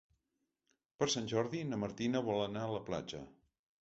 Per 1.03 1.09
Sant 1.15 1.29
Jordi 1.33 1.61
na 1.73 1.81
Martina 1.83 2.25
vol 2.31 2.43
anar 2.47 2.65
a 2.67 2.73
la 2.77 2.85
platja. 2.89 3.21